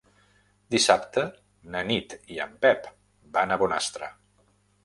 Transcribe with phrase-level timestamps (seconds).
[0.75, 1.25] Dissabte
[1.75, 2.91] na Nit i en Pep
[3.39, 4.11] van a Bonastre.